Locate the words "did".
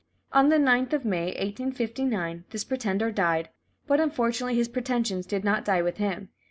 5.27-5.43